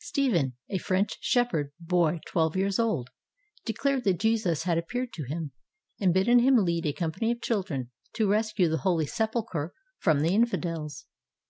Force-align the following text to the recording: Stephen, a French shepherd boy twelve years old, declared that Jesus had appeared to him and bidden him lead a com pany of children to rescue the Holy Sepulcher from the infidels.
Stephen, 0.00 0.56
a 0.70 0.78
French 0.78 1.18
shepherd 1.20 1.70
boy 1.78 2.18
twelve 2.26 2.56
years 2.56 2.78
old, 2.78 3.10
declared 3.66 4.02
that 4.04 4.18
Jesus 4.18 4.62
had 4.62 4.78
appeared 4.78 5.12
to 5.12 5.24
him 5.26 5.52
and 6.00 6.14
bidden 6.14 6.38
him 6.38 6.56
lead 6.56 6.86
a 6.86 6.92
com 6.94 7.12
pany 7.12 7.30
of 7.32 7.42
children 7.42 7.90
to 8.14 8.26
rescue 8.26 8.70
the 8.70 8.78
Holy 8.78 9.04
Sepulcher 9.04 9.74
from 9.98 10.20
the 10.20 10.34
infidels. 10.34 11.04